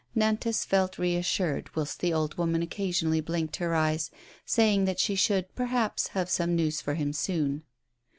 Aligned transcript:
Nantas 0.15 0.65
felt 0.65 0.97
reassured, 0.97 1.69
whilst 1.75 1.99
the 1.99 2.11
old 2.11 2.35
woman 2.35 2.63
occasionally 2.63 3.21
blinked 3.21 3.57
her 3.57 3.75
eyes, 3.75 4.09
saying 4.47 4.85
that 4.85 4.99
she 4.99 5.13
should, 5.13 5.53
perhaps, 5.53 6.07
have 6.17 6.27
some 6.27 6.55
news 6.55 6.81
for 6.81 6.95
him 6.95 7.13
soon. 7.13 7.61